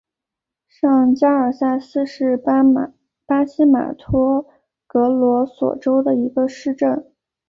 [0.67, 4.47] 上加尔萨斯是巴西马托
[4.87, 7.13] 格罗索州的一个市镇。